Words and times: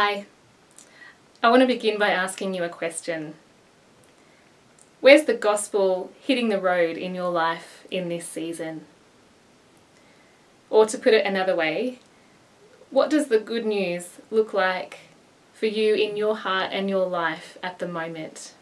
Hi. 0.00 0.26
I 1.42 1.50
want 1.50 1.62
to 1.62 1.66
begin 1.66 1.98
by 1.98 2.10
asking 2.10 2.54
you 2.54 2.62
a 2.62 2.68
question. 2.68 3.34
Where's 5.00 5.24
the 5.24 5.34
gospel 5.34 6.12
hitting 6.20 6.50
the 6.50 6.60
road 6.60 6.96
in 6.96 7.16
your 7.16 7.30
life 7.30 7.84
in 7.90 8.08
this 8.08 8.24
season? 8.24 8.82
Or 10.70 10.86
to 10.86 10.96
put 10.96 11.14
it 11.14 11.26
another 11.26 11.56
way, 11.56 11.98
what 12.90 13.10
does 13.10 13.26
the 13.26 13.40
good 13.40 13.66
news 13.66 14.20
look 14.30 14.54
like 14.54 14.98
for 15.52 15.66
you 15.66 15.96
in 15.96 16.16
your 16.16 16.36
heart 16.36 16.70
and 16.72 16.88
your 16.88 17.08
life 17.08 17.58
at 17.60 17.80
the 17.80 17.88
moment? 17.88 18.54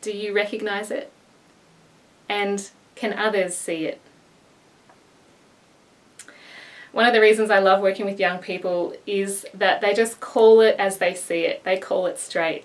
Do 0.00 0.10
you 0.10 0.34
recognize 0.34 0.90
it? 0.90 1.12
And 2.28 2.68
can 2.96 3.12
others 3.12 3.54
see 3.54 3.86
it? 3.86 4.00
One 6.92 7.06
of 7.06 7.12
the 7.12 7.20
reasons 7.20 7.50
I 7.50 7.60
love 7.60 7.80
working 7.80 8.04
with 8.04 8.18
young 8.18 8.38
people 8.38 8.94
is 9.06 9.46
that 9.54 9.80
they 9.80 9.94
just 9.94 10.20
call 10.20 10.60
it 10.60 10.76
as 10.78 10.98
they 10.98 11.14
see 11.14 11.42
it, 11.42 11.62
they 11.64 11.78
call 11.78 12.06
it 12.06 12.18
straight. 12.18 12.64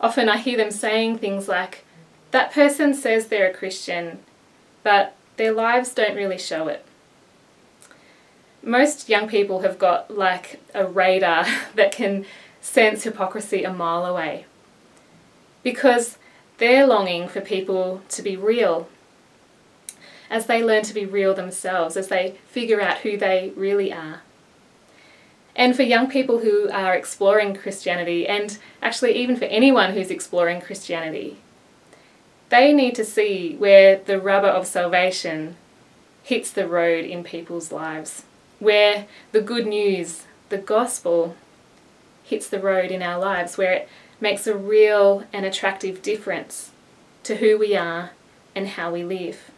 Often 0.00 0.28
I 0.28 0.36
hear 0.36 0.56
them 0.56 0.70
saying 0.70 1.18
things 1.18 1.48
like, 1.48 1.84
That 2.30 2.52
person 2.52 2.94
says 2.94 3.26
they're 3.26 3.50
a 3.50 3.54
Christian, 3.54 4.20
but 4.84 5.16
their 5.36 5.52
lives 5.52 5.92
don't 5.92 6.16
really 6.16 6.38
show 6.38 6.68
it. 6.68 6.84
Most 8.62 9.08
young 9.08 9.28
people 9.28 9.60
have 9.60 9.78
got 9.78 10.16
like 10.16 10.60
a 10.74 10.86
radar 10.86 11.46
that 11.74 11.92
can 11.92 12.24
sense 12.60 13.04
hypocrisy 13.04 13.64
a 13.64 13.72
mile 13.72 14.04
away 14.04 14.44
because 15.62 16.18
they're 16.58 16.86
longing 16.86 17.28
for 17.28 17.40
people 17.40 18.02
to 18.08 18.22
be 18.22 18.36
real 18.36 18.88
as 20.30 20.46
they 20.46 20.62
learn 20.62 20.82
to 20.84 20.94
be 20.94 21.06
real 21.06 21.34
themselves, 21.34 21.96
as 21.96 22.08
they 22.08 22.36
figure 22.46 22.80
out 22.80 22.98
who 22.98 23.16
they 23.16 23.52
really 23.56 23.92
are. 23.92 24.22
And 25.56 25.74
for 25.74 25.82
young 25.82 26.08
people 26.08 26.38
who 26.38 26.70
are 26.70 26.94
exploring 26.94 27.56
Christianity, 27.56 28.28
and 28.28 28.58
actually 28.80 29.16
even 29.16 29.36
for 29.36 29.46
anyone 29.46 29.92
who's 29.92 30.10
exploring 30.10 30.60
Christianity, 30.60 31.38
they 32.48 32.72
need 32.72 32.94
to 32.94 33.04
see 33.04 33.56
where 33.56 33.96
the 33.96 34.20
rubber 34.20 34.48
of 34.48 34.66
salvation 34.66 35.56
hits 36.22 36.50
the 36.50 36.68
road 36.68 37.04
in 37.04 37.24
people's 37.24 37.72
lives, 37.72 38.24
where 38.58 39.06
the 39.32 39.40
good 39.40 39.66
news, 39.66 40.24
the 40.48 40.58
gospel, 40.58 41.34
hits 42.22 42.48
the 42.48 42.60
road 42.60 42.90
in 42.90 43.02
our 43.02 43.18
lives, 43.18 43.58
where 43.58 43.72
it 43.72 43.88
makes 44.20 44.46
a 44.46 44.56
real 44.56 45.24
and 45.32 45.44
attractive 45.44 46.02
difference 46.02 46.70
to 47.24 47.36
who 47.36 47.58
we 47.58 47.74
are 47.74 48.10
and 48.54 48.68
how 48.68 48.92
we 48.92 49.02
live. 49.02 49.50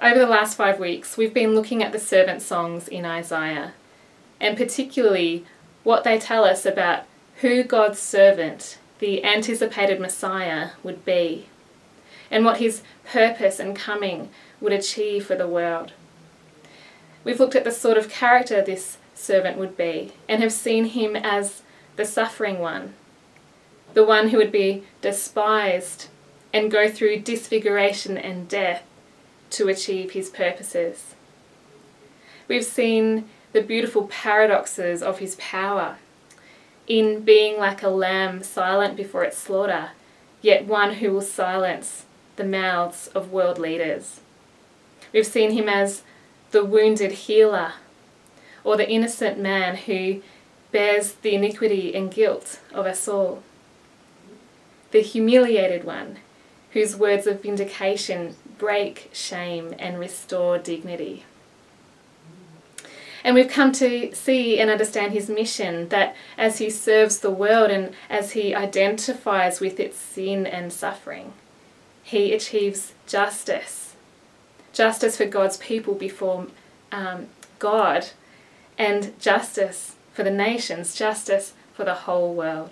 Over 0.00 0.18
the 0.18 0.26
last 0.26 0.58
five 0.58 0.78
weeks, 0.78 1.16
we've 1.16 1.32
been 1.32 1.54
looking 1.54 1.82
at 1.82 1.90
the 1.90 1.98
servant 1.98 2.42
songs 2.42 2.86
in 2.86 3.06
Isaiah, 3.06 3.72
and 4.38 4.54
particularly 4.54 5.46
what 5.84 6.04
they 6.04 6.18
tell 6.18 6.44
us 6.44 6.66
about 6.66 7.04
who 7.36 7.62
God's 7.62 7.98
servant, 7.98 8.78
the 8.98 9.24
anticipated 9.24 9.98
Messiah, 9.98 10.70
would 10.82 11.06
be, 11.06 11.46
and 12.30 12.44
what 12.44 12.58
his 12.58 12.82
purpose 13.06 13.58
and 13.58 13.74
coming 13.74 14.28
would 14.60 14.74
achieve 14.74 15.24
for 15.24 15.34
the 15.34 15.48
world. 15.48 15.92
We've 17.24 17.40
looked 17.40 17.56
at 17.56 17.64
the 17.64 17.72
sort 17.72 17.96
of 17.96 18.10
character 18.10 18.60
this 18.60 18.98
servant 19.14 19.56
would 19.56 19.78
be, 19.78 20.12
and 20.28 20.42
have 20.42 20.52
seen 20.52 20.84
him 20.84 21.16
as 21.16 21.62
the 21.96 22.04
suffering 22.04 22.58
one, 22.58 22.92
the 23.94 24.04
one 24.04 24.28
who 24.28 24.36
would 24.36 24.52
be 24.52 24.84
despised 25.00 26.08
and 26.52 26.70
go 26.70 26.90
through 26.90 27.20
disfiguration 27.20 28.18
and 28.18 28.46
death 28.46 28.82
to 29.56 29.68
achieve 29.68 30.10
his 30.10 30.28
purposes. 30.28 31.14
We've 32.46 32.64
seen 32.64 33.28
the 33.52 33.62
beautiful 33.62 34.06
paradoxes 34.06 35.02
of 35.02 35.18
his 35.18 35.34
power 35.36 35.96
in 36.86 37.22
being 37.22 37.58
like 37.58 37.82
a 37.82 37.88
lamb 37.88 38.42
silent 38.42 38.96
before 38.96 39.24
its 39.24 39.38
slaughter, 39.38 39.90
yet 40.42 40.66
one 40.66 40.94
who 40.94 41.10
will 41.10 41.22
silence 41.22 42.04
the 42.36 42.44
mouths 42.44 43.08
of 43.08 43.32
world 43.32 43.58
leaders. 43.58 44.20
We've 45.12 45.26
seen 45.26 45.52
him 45.52 45.68
as 45.68 46.02
the 46.50 46.64
wounded 46.64 47.12
healer, 47.12 47.72
or 48.62 48.76
the 48.76 48.88
innocent 48.88 49.38
man 49.38 49.76
who 49.76 50.22
bears 50.70 51.12
the 51.12 51.34
iniquity 51.34 51.94
and 51.94 52.12
guilt 52.12 52.60
of 52.74 52.84
us 52.84 53.08
all. 53.08 53.42
The 54.90 55.00
humiliated 55.00 55.84
one, 55.84 56.18
whose 56.72 56.94
words 56.94 57.26
of 57.26 57.42
vindication 57.42 58.36
break 58.58 59.10
shame 59.12 59.74
and 59.78 59.98
restore 59.98 60.58
dignity. 60.58 61.24
And 63.24 63.34
we've 63.34 63.50
come 63.50 63.72
to 63.72 64.14
see 64.14 64.60
and 64.60 64.70
understand 64.70 65.12
his 65.12 65.28
mission 65.28 65.88
that 65.88 66.14
as 66.38 66.58
he 66.58 66.70
serves 66.70 67.18
the 67.18 67.30
world 67.30 67.70
and 67.70 67.92
as 68.08 68.32
he 68.32 68.54
identifies 68.54 69.58
with 69.58 69.80
its 69.80 69.96
sin 69.96 70.46
and 70.46 70.72
suffering, 70.72 71.32
he 72.04 72.32
achieves 72.32 72.92
justice. 73.06 73.96
Justice 74.72 75.16
for 75.16 75.26
God's 75.26 75.56
people 75.56 75.94
before 75.94 76.46
um, 76.92 77.26
God, 77.58 78.10
and 78.78 79.18
justice 79.18 79.96
for 80.12 80.22
the 80.22 80.30
nations, 80.30 80.94
justice 80.94 81.54
for 81.74 81.84
the 81.84 81.94
whole 81.94 82.32
world. 82.32 82.70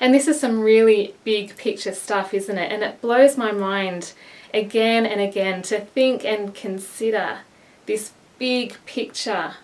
And 0.00 0.12
this 0.12 0.28
is 0.28 0.40
some 0.40 0.60
really 0.60 1.14
big 1.24 1.56
picture 1.56 1.92
stuff, 1.92 2.34
isn't 2.34 2.58
it? 2.58 2.70
And 2.72 2.82
it 2.82 3.00
blows 3.00 3.36
my 3.36 3.52
mind 3.52 4.12
again 4.52 5.06
and 5.06 5.20
again 5.20 5.62
to 5.62 5.80
think 5.80 6.24
and 6.24 6.54
consider 6.54 7.38
this 7.86 8.12
big 8.38 8.76
picture 8.84 9.54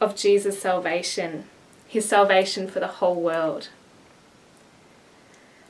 of 0.00 0.16
Jesus' 0.16 0.60
salvation, 0.60 1.44
his 1.86 2.08
salvation 2.08 2.68
for 2.68 2.80
the 2.80 2.86
whole 2.86 3.20
world. 3.20 3.68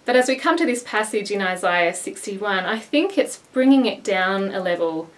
But 0.04 0.16
as 0.16 0.26
we 0.26 0.36
come 0.36 0.56
to 0.56 0.66
this 0.66 0.82
passage 0.82 1.30
in 1.30 1.40
Isaiah 1.40 1.94
61, 1.94 2.64
I 2.64 2.78
think 2.78 3.16
it's 3.16 3.38
bringing 3.52 3.86
it 3.86 4.02
down 4.02 4.52
a 4.52 4.60
level 4.60 5.10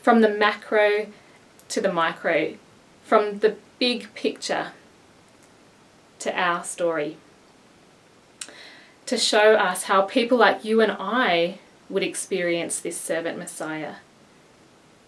from 0.00 0.22
the 0.22 0.30
macro 0.30 1.08
to 1.68 1.80
the 1.80 1.92
micro, 1.92 2.54
from 3.04 3.40
the 3.40 3.56
big 3.78 4.12
picture 4.14 4.68
to 6.20 6.38
our 6.38 6.64
story 6.64 7.18
to 9.12 9.18
show 9.18 9.56
us 9.56 9.82
how 9.82 10.00
people 10.00 10.38
like 10.38 10.64
you 10.64 10.80
and 10.80 10.90
I 10.98 11.58
would 11.90 12.02
experience 12.02 12.78
this 12.78 12.98
servant 12.98 13.36
Messiah. 13.36 13.96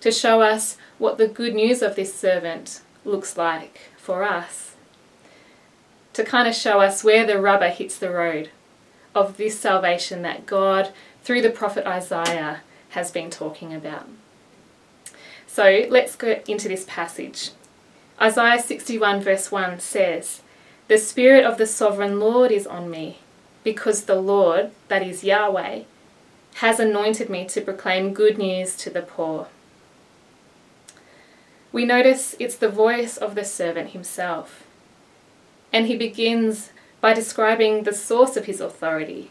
To 0.03 0.12
show 0.12 0.42
us 0.42 0.76
what 0.98 1.16
the 1.16 1.26
good 1.26 1.54
news 1.54 1.81
of 1.81 1.97
this 1.97 2.14
servant 2.14 2.82
looks 3.06 3.38
like 3.38 3.81
for 3.97 4.22
us. 4.22 4.75
To 6.12 6.22
kind 6.22 6.47
of 6.47 6.54
show 6.54 6.82
us 6.82 7.03
where 7.03 7.25
the 7.25 7.41
rubber 7.41 7.70
hits 7.70 7.97
the 7.97 8.10
road 8.10 8.50
of 9.14 9.38
this 9.38 9.59
salvation 9.59 10.20
that 10.20 10.44
God, 10.44 10.93
through 11.22 11.41
the 11.41 11.48
prophet 11.48 11.87
Isaiah, 11.87 12.60
has 12.91 13.10
been 13.10 13.31
talking 13.31 13.72
about. 13.72 14.06
So 15.47 15.87
let's 15.88 16.14
go 16.14 16.43
into 16.47 16.69
this 16.69 16.84
passage. 16.87 17.53
Isaiah 18.20 18.60
61, 18.60 19.22
verse 19.22 19.50
1 19.50 19.81
says, 19.81 20.43
The 20.88 20.98
Spirit 20.98 21.47
of 21.47 21.56
the 21.56 21.66
Sovereign 21.66 22.20
Lord 22.20 22.53
is 22.53 22.66
on 22.66 22.91
me 22.91 23.20
because 23.64 24.04
the 24.04 24.20
Lord, 24.20 24.70
that 24.88 25.02
is 25.02 25.25
Yahweh, 25.25 25.80
has 26.56 26.78
anointed 26.78 27.28
me 27.28 27.47
to 27.47 27.60
proclaim 27.60 28.14
good 28.14 28.38
news 28.38 28.76
to 28.76 28.91
the 28.91 29.02
poor. 29.02 29.49
We 31.72 31.84
notice 31.84 32.37
it's 32.38 32.55
the 32.55 32.69
voice 32.69 33.16
of 33.16 33.34
the 33.34 33.44
servant 33.44 33.90
himself. 33.90 34.64
And 35.72 35.88
he 35.88 35.96
begins 35.96 36.70
by 37.00 37.14
describing 37.14 37.82
the 37.82 37.93
source 37.93 38.37
of 38.37 38.44
his 38.44 38.61
authority, 38.61 39.31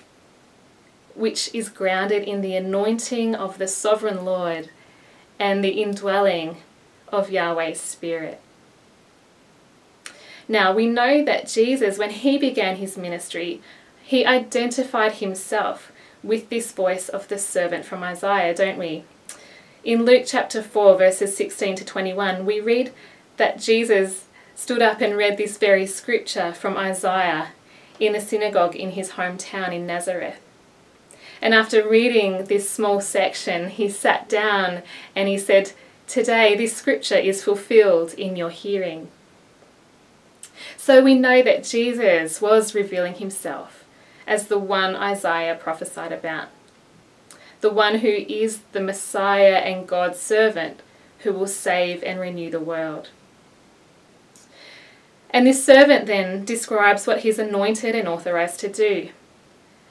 which 1.15 1.49
is 1.55 1.69
grounded 1.69 2.23
in 2.23 2.41
the 2.41 2.55
anointing 2.55 3.33
of 3.33 3.59
the 3.59 3.67
sovereign 3.67 4.25
Lord 4.25 4.69
and 5.39 5.63
the 5.63 5.81
indwelling 5.81 6.57
of 7.07 7.29
Yahweh's 7.29 7.79
Spirit. 7.79 8.41
Now, 10.47 10.73
we 10.73 10.87
know 10.87 11.23
that 11.23 11.47
Jesus, 11.47 11.97
when 11.97 12.09
he 12.09 12.37
began 12.37 12.75
his 12.75 12.97
ministry, 12.97 13.61
he 14.03 14.25
identified 14.25 15.13
himself 15.13 15.91
with 16.21 16.49
this 16.49 16.71
voice 16.73 17.07
of 17.07 17.29
the 17.29 17.39
servant 17.39 17.85
from 17.85 18.03
Isaiah, 18.03 18.53
don't 18.53 18.77
we? 18.77 19.05
In 19.83 20.03
Luke 20.05 20.23
chapter 20.25 20.61
4, 20.61 20.97
verses 20.97 21.35
16 21.35 21.77
to 21.77 21.85
21, 21.85 22.45
we 22.45 22.59
read 22.59 22.91
that 23.37 23.59
Jesus 23.59 24.25
stood 24.55 24.81
up 24.81 24.99
and 25.01 25.17
read 25.17 25.37
this 25.37 25.57
very 25.57 25.87
scripture 25.87 26.53
from 26.53 26.77
Isaiah 26.77 27.49
in 27.99 28.13
a 28.13 28.21
synagogue 28.21 28.75
in 28.75 28.91
his 28.91 29.11
hometown 29.11 29.73
in 29.73 29.87
Nazareth. 29.87 30.39
And 31.41 31.53
after 31.53 31.87
reading 31.87 32.45
this 32.45 32.69
small 32.69 32.99
section, 33.01 33.69
he 33.69 33.89
sat 33.89 34.27
down 34.27 34.83
and 35.15 35.27
he 35.27 35.37
said, 35.37 35.71
Today 36.07 36.55
this 36.55 36.75
scripture 36.75 37.17
is 37.17 37.43
fulfilled 37.43 38.13
in 38.13 38.35
your 38.35 38.49
hearing. 38.49 39.09
So 40.77 41.01
we 41.01 41.15
know 41.15 41.41
that 41.41 41.63
Jesus 41.63 42.41
was 42.41 42.75
revealing 42.75 43.15
himself 43.15 43.82
as 44.25 44.47
the 44.47 44.59
one 44.59 44.95
Isaiah 44.95 45.55
prophesied 45.55 46.11
about. 46.11 46.49
The 47.61 47.71
one 47.71 47.99
who 47.99 48.09
is 48.09 48.59
the 48.71 48.81
Messiah 48.81 49.55
and 49.55 49.87
God's 49.87 50.19
servant, 50.19 50.81
who 51.19 51.33
will 51.33 51.47
save 51.47 52.03
and 52.03 52.19
renew 52.19 52.49
the 52.49 52.59
world. 52.59 53.09
And 55.29 55.47
this 55.47 55.65
servant 55.65 56.05
then 56.05 56.45
describes 56.45 57.07
what 57.07 57.21
he's 57.21 57.39
anointed 57.39 57.95
and 57.95 58.07
authorized 58.07 58.59
to 58.59 58.69
do. 58.69 59.09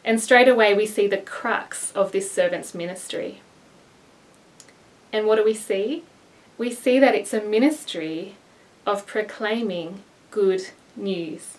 And 0.04 0.20
straight 0.20 0.48
away 0.48 0.74
we 0.74 0.86
see 0.86 1.06
the 1.06 1.18
crux 1.18 1.90
of 1.92 2.12
this 2.12 2.30
servant's 2.30 2.74
ministry. 2.74 3.40
And 5.12 5.26
what 5.26 5.36
do 5.36 5.44
we 5.44 5.54
see? 5.54 6.04
We 6.58 6.70
see 6.70 6.98
that 7.00 7.14
it's 7.14 7.34
a 7.34 7.42
ministry 7.42 8.36
of 8.86 9.06
proclaiming 9.06 10.02
good 10.30 10.70
news. 10.96 11.58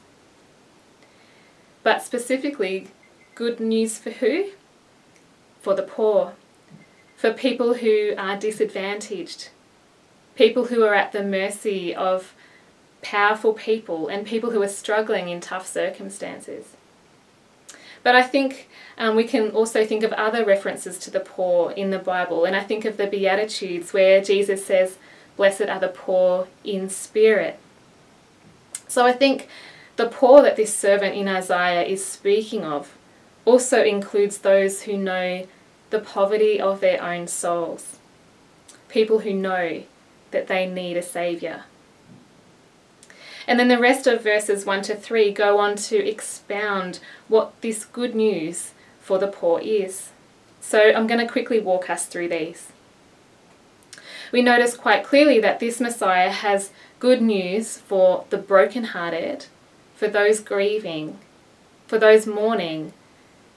But 1.83 2.01
specifically, 2.01 2.88
good 3.35 3.59
news 3.59 3.97
for 3.97 4.12
who? 4.12 4.51
For 5.62 5.75
the 5.75 5.83
poor, 5.83 6.33
for 7.15 7.31
people 7.31 7.75
who 7.75 8.13
are 8.18 8.38
disadvantaged, 8.38 9.50
people 10.35 10.65
who 10.65 10.83
are 10.83 10.94
at 10.94 11.12
the 11.12 11.24
mercy 11.24 11.94
of 11.94 12.33
powerful 13.01 13.53
people 13.53 14.07
and 14.07 14.25
people 14.25 14.51
who 14.51 14.62
are 14.62 14.68
struggling 14.68 15.30
in 15.30 15.39
tough 15.39 15.68
circumstances. 15.68 16.75
But 18.01 18.15
I 18.15 18.24
think 18.24 18.68
um, 18.97 19.15
we 19.15 19.24
can 19.24 19.51
also 19.51 19.86
think 19.86 20.03
of 20.03 20.12
other 20.13 20.45
references 20.45 20.97
to 21.00 21.12
the 21.12 21.21
poor 21.21 21.71
in 21.71 21.89
the 21.89 22.00
Bible, 22.00 22.44
and 22.45 22.56
I 22.56 22.62
think 22.62 22.83
of 22.86 22.97
the 22.97 23.07
Beatitudes 23.07 23.94
where 23.94 24.21
Jesus 24.21 24.65
says, 24.65 24.97
Blessed 25.38 25.63
are 25.63 25.79
the 25.79 25.88
poor 25.88 26.47
in 26.63 26.89
spirit. 26.89 27.57
So 28.88 29.06
I 29.06 29.13
think 29.13 29.47
the 29.95 30.07
poor 30.07 30.42
that 30.42 30.56
this 30.56 30.74
servant 30.75 31.16
in 31.16 31.28
Isaiah 31.28 31.84
is 31.84 32.04
speaking 32.04 32.63
of 32.63 32.95
also 33.45 33.84
includes 33.84 34.40
those 34.40 34.84
who 34.84 34.98
know 34.98 35.48
the 35.90 36.00
poverty 36.00 36.60
of 36.60 36.80
their 36.80 37.01
own 37.04 37.28
souls, 37.28 37.98
people 38.90 39.19
who 39.19 39.34
know 39.34 39.84
that 40.31 40.48
they 40.48 40.66
need 40.66 40.98
a 40.98 41.04
saviour. 41.04 41.66
And 43.48 43.60
then 43.60 43.68
the 43.68 43.80
rest 43.80 44.07
of 44.07 44.24
verses 44.24 44.66
1 44.66 44.84
to 44.84 44.95
3 44.95 45.31
go 45.34 45.60
on 45.60 45.75
to 45.75 45.98
expound 45.98 47.00
what 47.28 47.60
this 47.62 47.86
good 47.86 48.16
news 48.16 48.72
for 49.01 49.19
the 49.19 49.28
poor 49.28 49.60
is. 49.60 50.12
So 50.62 50.80
I'm 50.80 51.07
going 51.07 51.19
to 51.19 51.31
quickly 51.31 51.60
walk 51.60 51.89
us 51.89 52.06
through 52.06 52.30
these. 52.30 52.72
We 54.31 54.42
notice 54.42 54.75
quite 54.75 55.04
clearly 55.04 55.39
that 55.42 55.60
this 55.60 55.80
Messiah 55.80 56.31
has 56.31 56.72
good 57.00 57.22
news 57.22 57.78
for 57.78 58.25
the 58.30 58.38
brokenhearted, 58.38 59.46
for 60.03 60.09
those 60.09 60.41
grieving, 60.41 61.17
for 61.88 61.97
those 61.97 62.27
mourning, 62.27 62.91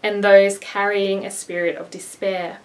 and 0.00 0.22
those 0.22 0.58
carrying 0.58 1.26
a 1.26 1.30
spirit 1.30 1.74
of 1.74 1.90
despair. 1.90 2.60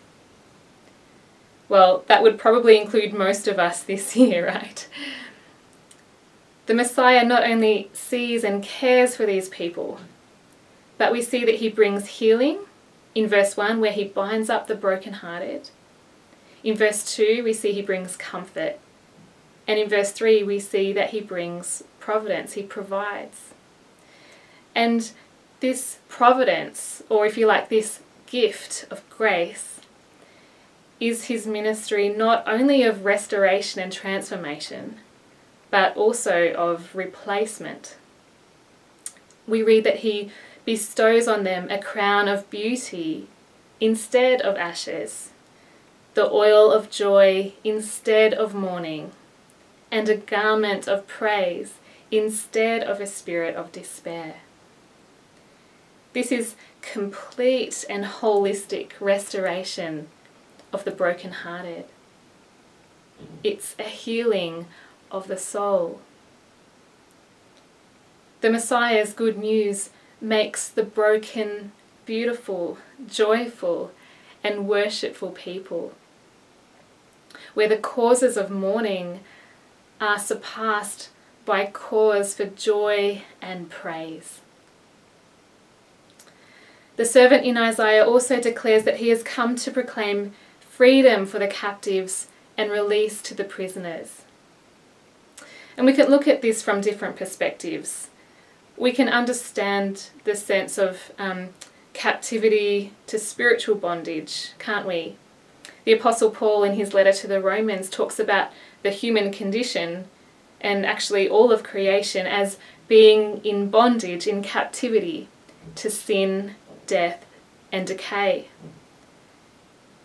Well, 1.68 2.04
that 2.06 2.22
would 2.22 2.38
probably 2.38 2.80
include 2.80 3.12
most 3.12 3.48
of 3.48 3.58
us 3.58 3.82
this 3.82 4.16
year, 4.16 4.46
right? 4.46 4.88
The 6.68 6.76
Messiah 6.76 7.26
not 7.26 7.44
only 7.44 7.90
sees 7.92 8.44
and 8.44 8.62
cares 8.62 9.16
for 9.16 9.26
these 9.26 9.50
people, 9.50 10.00
but 11.00 11.12
we 11.12 11.24
see 11.24 11.44
that 11.44 11.56
he 11.56 11.68
brings 11.68 12.06
healing 12.06 12.60
in 13.16 13.28
verse 13.28 13.58
1, 13.58 13.82
where 13.82 13.94
he 13.94 14.04
binds 14.04 14.52
up 14.52 14.68
the 14.68 14.76
brokenhearted. 14.76 15.72
In 16.64 16.78
verse 16.78 17.16
2, 17.16 17.42
we 17.44 17.52
see 17.52 17.72
he 17.72 17.82
brings 17.82 18.16
comfort. 18.16 18.78
And 19.68 19.80
in 19.80 19.90
verse 19.90 20.12
3, 20.12 20.44
we 20.44 20.60
see 20.60 20.94
that 20.94 21.10
he 21.10 21.20
brings 21.20 21.82
providence, 22.00 22.54
he 22.54 22.62
provides. 22.62 23.51
And 24.74 25.12
this 25.60 26.00
providence, 26.08 27.04
or 27.10 27.26
if 27.26 27.38
you 27.38 27.46
like, 27.46 27.70
this 27.70 28.00
gift 28.28 28.86
of 28.90 29.08
grace, 29.10 29.80
is 31.00 31.26
his 31.26 31.48
ministry 31.48 32.10
not 32.10 32.44
only 32.48 32.84
of 32.84 33.06
restoration 33.06 33.82
and 33.82 33.92
transformation 33.92 35.00
but 35.72 35.96
also 35.96 36.54
of 36.54 36.94
replacement. 36.94 37.96
We 39.48 39.64
read 39.64 39.86
that 39.86 40.00
he 40.00 40.30
bestows 40.66 41.28
on 41.28 41.44
them 41.44 41.70
a 41.72 41.82
crown 41.82 42.28
of 42.28 42.50
beauty 42.52 43.28
instead 43.80 44.42
of 44.42 44.58
ashes, 44.58 45.32
the 46.14 46.30
oil 46.30 46.72
of 46.72 46.92
joy 46.92 47.54
instead 47.64 48.34
of 48.34 48.54
mourning, 48.54 49.12
and 49.90 50.08
a 50.08 50.18
garment 50.18 50.88
of 50.88 51.08
praise 51.08 51.76
instead 52.12 52.84
of 52.84 53.00
a 53.00 53.08
spirit 53.08 53.56
of 53.56 53.72
despair. 53.72 54.36
This 56.14 56.32
is 56.32 56.56
complete 56.82 57.86
and 57.90 58.04
holistic 58.04 58.92
restoration 59.00 60.08
of 60.74 60.84
the 60.84 60.92
brokenhearted. 60.92 61.86
It's 63.44 63.76
a 63.80 63.84
healing 63.84 64.68
of 65.10 65.28
the 65.28 65.38
soul. 65.38 66.02
The 68.42 68.50
Messiah's 68.50 69.14
good 69.14 69.38
news 69.38 69.92
makes 70.20 70.68
the 70.68 70.84
broken 70.84 71.72
beautiful, 72.06 72.78
joyful, 73.08 73.92
and 74.44 74.68
worshipful 74.68 75.32
people, 75.32 75.94
where 77.54 77.68
the 77.68 77.78
causes 77.78 78.38
of 78.38 78.50
mourning 78.50 79.20
are 80.00 80.20
surpassed 80.20 81.10
by 81.46 81.68
cause 81.68 82.34
for 82.34 82.46
joy 82.46 83.22
and 83.42 83.70
praise. 83.70 84.42
The 86.98 87.06
servant 87.06 87.46
in 87.46 87.58
Isaiah 87.58 88.06
also 88.06 88.40
declares 88.40 88.84
that 88.84 88.98
he 88.98 89.10
has 89.10 89.24
come 89.24 89.56
to 89.56 89.72
proclaim 89.72 90.34
freedom 90.60 91.26
for 91.26 91.40
the 91.40 91.48
captives 91.48 92.28
and 92.58 92.72
release 92.72 93.22
to 93.24 93.34
the 93.34 93.44
prisoners. 93.44 94.24
And 95.78 95.86
we 95.86 95.94
can 95.94 96.10
look 96.10 96.28
at 96.28 96.42
this 96.42 96.62
from 96.62 96.82
different 96.82 97.16
perspectives. 97.16 98.10
We 98.78 98.92
can 98.92 99.10
understand 99.10 100.10
the 100.26 100.36
sense 100.36 100.78
of 100.78 101.12
um, 101.18 101.50
captivity 101.94 102.94
to 103.08 103.18
spiritual 103.20 103.76
bondage, 103.76 104.52
can't 104.60 104.88
we? 104.88 105.16
The 105.86 105.94
Apostle 105.94 106.32
Paul, 106.32 106.64
in 106.64 106.74
his 106.74 106.94
letter 106.94 107.14
to 107.14 107.28
the 107.28 107.42
Romans, 107.42 107.90
talks 107.90 108.20
about 108.20 108.50
the 108.84 108.92
human 108.92 109.32
condition 109.32 110.06
and 110.60 110.86
actually 110.86 111.28
all 111.28 111.52
of 111.52 111.64
creation 111.64 112.28
as 112.28 112.58
being 112.88 113.44
in 113.44 113.70
bondage, 113.70 114.28
in 114.28 114.44
captivity 114.44 115.28
to 115.76 115.90
sin, 115.90 116.56
death, 116.92 117.26
and 117.72 117.88
decay. 117.88 118.48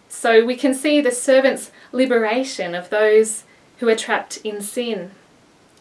So 0.08 0.44
we 0.44 0.56
can 0.56 0.72
see 0.72 1.00
the 1.00 1.10
servant's 1.10 1.70
liberation 1.92 2.74
of 2.74 2.90
those 2.90 3.44
who 3.78 3.88
are 3.88 3.96
trapped 3.96 4.38
in 4.38 4.62
sin 4.62 5.10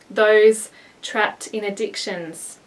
those 0.09 0.69
trapped 1.01 1.47
in 1.47 1.63
addictions 1.63 2.59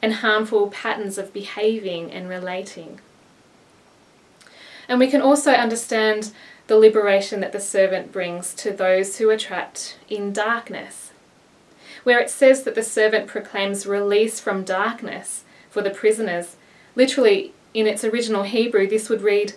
and 0.00 0.14
harmful 0.14 0.68
patterns 0.68 1.18
of 1.18 1.32
behaving 1.32 2.10
and 2.12 2.28
relating. 2.28 3.00
And 4.88 4.98
we 4.98 5.08
can 5.08 5.20
also 5.20 5.52
understand 5.52 6.32
the 6.66 6.78
liberation 6.78 7.40
that 7.40 7.52
the 7.52 7.60
servant 7.60 8.12
brings 8.12 8.54
to 8.54 8.70
those 8.70 9.18
who 9.18 9.28
are 9.30 9.36
trapped 9.36 9.96
in 10.08 10.32
darkness, 10.32 11.12
where 12.04 12.20
it 12.20 12.30
says 12.30 12.62
that 12.62 12.74
the 12.74 12.82
servant 12.82 13.26
proclaims 13.26 13.86
release 13.86 14.38
from 14.38 14.64
darkness 14.64 15.44
for 15.68 15.82
the 15.82 15.90
prisoners. 15.90 16.56
Literally, 16.94 17.52
in 17.74 17.86
its 17.86 18.04
original 18.04 18.42
Hebrew, 18.42 18.86
this 18.86 19.08
would 19.08 19.22
read 19.22 19.54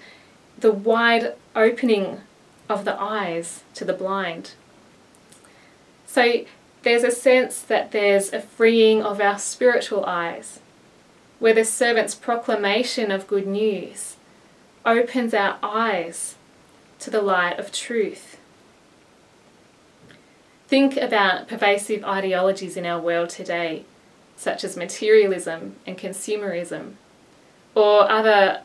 the 0.57 0.71
wide 0.71 1.33
opening 1.55 2.21
of 2.69 2.85
the 2.85 2.99
eyes 2.99 3.63
to 3.73 3.85
the 3.85 3.93
blind. 3.93 4.51
So 6.05 6.45
there's 6.83 7.03
a 7.03 7.11
sense 7.11 7.61
that 7.61 7.91
there's 7.91 8.33
a 8.33 8.41
freeing 8.41 9.01
of 9.01 9.21
our 9.21 9.39
spiritual 9.39 10.05
eyes, 10.05 10.59
where 11.39 11.53
the 11.53 11.65
servant's 11.65 12.15
proclamation 12.15 13.11
of 13.11 13.27
good 13.27 13.47
news 13.47 14.15
opens 14.85 15.33
our 15.33 15.57
eyes 15.61 16.35
to 16.99 17.09
the 17.09 17.21
light 17.21 17.59
of 17.59 17.71
truth. 17.71 18.37
Think 20.67 20.95
about 20.97 21.47
pervasive 21.47 22.03
ideologies 22.03 22.77
in 22.77 22.85
our 22.85 22.99
world 22.99 23.29
today, 23.29 23.83
such 24.37 24.63
as 24.63 24.77
materialism 24.77 25.75
and 25.85 25.97
consumerism, 25.97 26.93
or 27.75 28.09
other, 28.09 28.61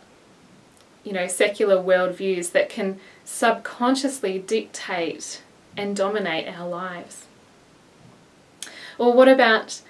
you 1.05 1.13
know, 1.13 1.27
secular 1.27 1.77
worldviews 1.77 2.53
that 2.53 2.69
can 2.69 2.99
subconsciously 3.25 4.39
dictate 4.39 5.43
and 5.77 5.95
dominate 5.95 6.49
our 6.49 6.69
lives. 6.69 7.27
Or 8.99 9.13
what 9.13 9.29
about 9.29 9.83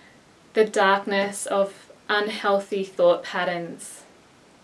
the 0.54 0.64
darkness 0.64 1.46
of 1.46 1.90
unhealthy 2.08 2.85
thought 2.85 3.23
patterns, 3.23 4.02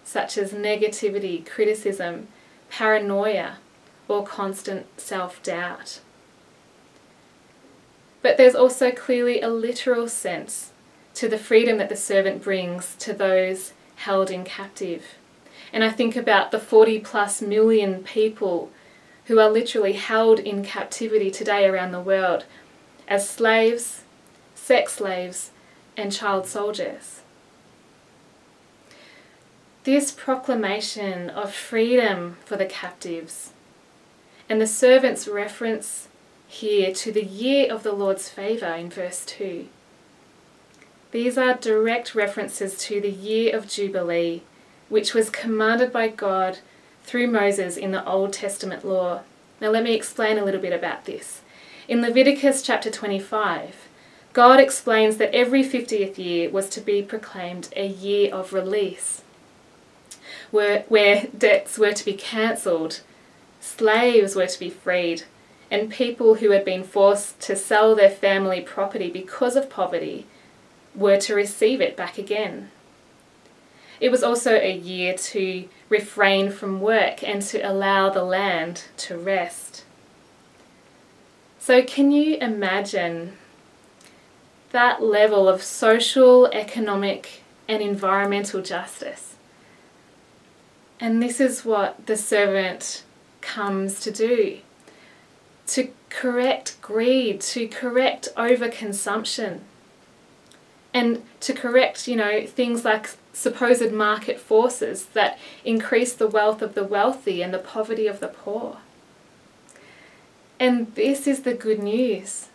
such 0.04 0.36
as 0.36 0.52
negativity, 0.52 1.46
criticism, 1.46 2.28
paranoia, 2.70 3.58
or 4.08 4.24
constant 4.24 4.86
self 5.00 5.42
doubt? 5.42 6.00
But 8.20 8.36
there's 8.36 8.54
also 8.54 8.90
clearly 8.90 9.40
a 9.40 9.48
literal 9.48 10.08
sense 10.08 10.70
to 11.14 11.28
the 11.28 11.38
freedom 11.38 11.78
that 11.78 11.88
the 11.88 11.96
servant 11.96 12.42
brings 12.42 12.94
to 12.96 13.12
those 13.12 13.72
held 14.02 14.30
in 14.30 14.44
captive. 14.44 15.16
And 15.72 15.84
I 15.84 15.90
think 15.90 16.16
about 16.16 16.50
the 16.50 16.58
40 16.58 16.98
plus 17.00 17.40
million 17.40 18.02
people 18.02 18.70
who 19.26 19.38
are 19.38 19.50
literally 19.50 19.92
held 19.92 20.40
in 20.40 20.64
captivity 20.64 21.30
today 21.30 21.66
around 21.66 21.92
the 21.92 22.00
world 22.00 22.44
as 23.06 23.28
slaves, 23.28 24.02
sex 24.54 24.94
slaves, 24.94 25.50
and 25.96 26.12
child 26.12 26.46
soldiers. 26.46 27.20
This 29.84 30.10
proclamation 30.10 31.30
of 31.30 31.54
freedom 31.54 32.36
for 32.44 32.56
the 32.56 32.66
captives 32.66 33.52
and 34.48 34.60
the 34.60 34.66
servant's 34.66 35.28
reference 35.28 36.08
here 36.48 36.92
to 36.92 37.12
the 37.12 37.24
year 37.24 37.72
of 37.72 37.82
the 37.82 37.92
Lord's 37.92 38.28
favour 38.28 38.74
in 38.74 38.90
verse 38.90 39.24
2. 39.24 39.68
These 41.12 41.36
are 41.36 41.52
direct 41.52 42.14
references 42.14 42.78
to 42.86 42.98
the 42.98 43.10
year 43.10 43.54
of 43.54 43.68
Jubilee, 43.68 44.40
which 44.88 45.12
was 45.12 45.28
commanded 45.28 45.92
by 45.92 46.08
God 46.08 46.60
through 47.04 47.26
Moses 47.26 47.76
in 47.76 47.90
the 47.90 48.04
Old 48.08 48.32
Testament 48.32 48.82
law. 48.82 49.20
Now, 49.60 49.68
let 49.68 49.84
me 49.84 49.92
explain 49.92 50.38
a 50.38 50.44
little 50.44 50.60
bit 50.60 50.72
about 50.72 51.04
this. 51.04 51.42
In 51.86 52.00
Leviticus 52.00 52.62
chapter 52.62 52.90
25, 52.90 53.88
God 54.32 54.58
explains 54.58 55.18
that 55.18 55.34
every 55.34 55.62
50th 55.62 56.16
year 56.16 56.48
was 56.48 56.70
to 56.70 56.80
be 56.80 57.02
proclaimed 57.02 57.68
a 57.76 57.86
year 57.86 58.34
of 58.34 58.54
release, 58.54 59.20
where, 60.50 61.26
debts 61.36 61.76
were 61.76 61.92
to 61.92 62.04
be 62.06 62.14
cancelled, 62.14 63.02
slaves 63.60 64.34
were 64.34 64.46
to 64.46 64.58
be 64.58 64.70
freed, 64.70 65.24
and 65.70 65.92
people 65.92 66.36
who 66.36 66.52
had 66.52 66.64
been 66.64 66.82
forced 66.82 67.38
to 67.40 67.54
sell 67.54 67.94
their 67.94 68.08
family 68.08 68.62
property 68.62 69.10
because 69.10 69.56
of 69.56 69.68
poverty 69.68 70.26
were 70.94 71.18
to 71.18 71.34
receive 71.34 71.80
it 71.80 71.96
back 71.96 72.18
again. 72.18 72.70
It 74.00 74.10
was 74.10 74.22
also 74.22 74.54
a 74.54 74.76
year 74.76 75.14
to 75.14 75.68
refrain 75.88 76.50
from 76.50 76.80
work 76.80 77.22
and 77.22 77.40
to 77.42 77.60
allow 77.60 78.10
the 78.10 78.24
land 78.24 78.84
to 78.98 79.16
rest. 79.16 79.84
So, 81.58 81.82
can 81.82 82.10
you 82.10 82.36
imagine 82.38 83.34
that 84.72 85.02
level 85.02 85.48
of 85.48 85.62
social, 85.62 86.46
economic, 86.46 87.42
and 87.68 87.80
environmental 87.80 88.60
justice? 88.62 89.36
And 90.98 91.22
this 91.22 91.40
is 91.40 91.64
what 91.64 92.06
the 92.06 92.16
servant 92.16 93.04
comes 93.40 94.00
to 94.00 94.10
do 94.10 94.58
to 95.68 95.90
correct 96.10 96.76
greed, 96.82 97.40
to 97.40 97.66
correct 97.68 98.28
overconsumption, 98.36 99.60
and 100.94 101.22
to 101.40 101.52
correct, 101.52 102.06
you 102.06 102.16
know, 102.16 102.46
things 102.46 102.84
like 102.84 103.10
supposed 103.32 103.92
market 103.92 104.38
forces 104.38 105.06
that 105.06 105.38
increase 105.64 106.12
the 106.12 106.26
wealth 106.26 106.60
of 106.60 106.74
the 106.74 106.84
wealthy 106.84 107.42
and 107.42 107.52
the 107.52 107.58
poverty 107.58 108.06
of 108.06 108.20
the 108.20 108.28
poor. 108.28 108.78
And 110.60 110.94
this 110.94 111.26
is 111.26 111.42
the 111.42 111.54
good 111.54 111.82
news 111.82 112.48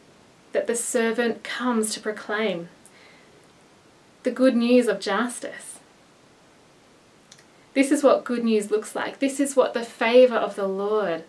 that 0.54 0.68
the 0.68 0.76
servant 0.76 1.44
comes 1.44 1.94
to 1.94 2.00
proclaim 2.00 2.70
the 4.24 4.32
good 4.32 4.56
news 4.56 4.88
of 4.88 5.00
justice. 5.00 5.80
This 7.74 7.92
is 7.92 8.04
what 8.04 8.24
good 8.24 8.44
news 8.44 8.72
looks 8.72 8.96
like. 8.96 9.20
This 9.20 9.40
is 9.40 9.56
what 9.56 9.74
the 9.74 9.84
favour 9.84 10.36
of 10.36 10.56
the 10.56 10.68
Lord 10.68 11.24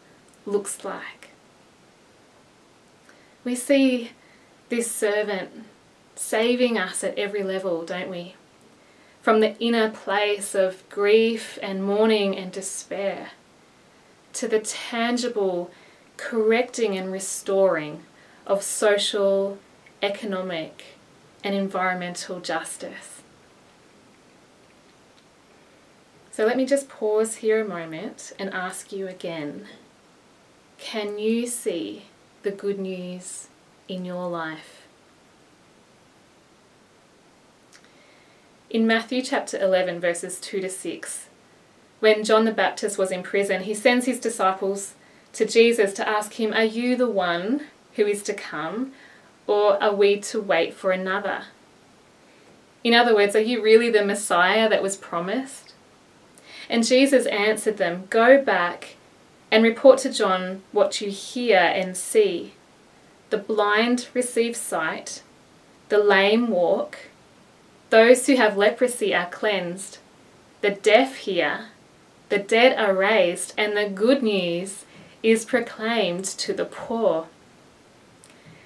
looks 0.46 0.84
like. 0.84 1.30
We 3.44 3.54
see 3.54 4.12
this 4.68 4.90
servant 4.90 5.50
saving 6.18 6.76
us 6.76 7.04
at 7.04 7.16
every 7.16 7.42
level, 7.42 7.84
don't 7.84 8.10
we? 8.10 8.34
From 9.22 9.40
the 9.40 9.56
inner 9.58 9.90
place 9.90 10.54
of 10.54 10.88
grief 10.88 11.58
and 11.62 11.84
mourning 11.84 12.36
and 12.36 12.50
despair 12.50 13.30
to 14.34 14.48
the 14.48 14.60
tangible 14.60 15.70
correcting 16.16 16.96
and 16.96 17.12
restoring 17.12 18.02
of 18.46 18.62
social, 18.62 19.58
economic, 20.02 20.84
and 21.44 21.54
environmental 21.54 22.40
justice. 22.40 23.22
So 26.32 26.46
let 26.46 26.56
me 26.56 26.66
just 26.66 26.88
pause 26.88 27.36
here 27.36 27.60
a 27.60 27.68
moment 27.68 28.32
and 28.38 28.52
ask 28.52 28.92
you 28.92 29.08
again 29.08 29.66
can 30.78 31.18
you 31.18 31.48
see 31.48 32.04
the 32.44 32.52
good 32.52 32.78
news 32.78 33.48
in 33.88 34.04
your 34.04 34.28
life? 34.28 34.87
In 38.70 38.86
Matthew 38.86 39.22
chapter 39.22 39.58
11, 39.58 39.98
verses 39.98 40.38
2 40.38 40.60
to 40.60 40.68
6, 40.68 41.28
when 42.00 42.22
John 42.22 42.44
the 42.44 42.52
Baptist 42.52 42.98
was 42.98 43.10
in 43.10 43.22
prison, 43.22 43.62
he 43.62 43.72
sends 43.72 44.04
his 44.04 44.20
disciples 44.20 44.92
to 45.32 45.46
Jesus 45.46 45.94
to 45.94 46.06
ask 46.06 46.34
him, 46.34 46.52
Are 46.52 46.64
you 46.64 46.94
the 46.94 47.08
one 47.08 47.62
who 47.94 48.04
is 48.04 48.22
to 48.24 48.34
come, 48.34 48.92
or 49.46 49.82
are 49.82 49.94
we 49.94 50.20
to 50.20 50.38
wait 50.38 50.74
for 50.74 50.90
another? 50.90 51.44
In 52.84 52.92
other 52.92 53.14
words, 53.14 53.34
are 53.34 53.40
you 53.40 53.62
really 53.62 53.88
the 53.88 54.04
Messiah 54.04 54.68
that 54.68 54.82
was 54.82 54.98
promised? 54.98 55.72
And 56.68 56.86
Jesus 56.86 57.24
answered 57.24 57.78
them, 57.78 58.04
Go 58.10 58.42
back 58.42 58.96
and 59.50 59.64
report 59.64 59.98
to 60.00 60.12
John 60.12 60.60
what 60.72 61.00
you 61.00 61.10
hear 61.10 61.58
and 61.58 61.96
see. 61.96 62.52
The 63.30 63.38
blind 63.38 64.08
receive 64.12 64.56
sight, 64.56 65.22
the 65.88 66.04
lame 66.04 66.48
walk 66.48 67.07
those 67.90 68.26
who 68.26 68.36
have 68.36 68.56
leprosy 68.56 69.14
are 69.14 69.28
cleansed, 69.30 69.98
the 70.60 70.70
deaf 70.70 71.16
hear, 71.16 71.66
the 72.28 72.38
dead 72.38 72.78
are 72.78 72.94
raised, 72.94 73.54
and 73.56 73.76
the 73.76 73.88
good 73.88 74.22
news 74.22 74.84
is 75.22 75.44
proclaimed 75.44 76.24
to 76.24 76.52
the 76.52 76.64
poor. 76.64 77.26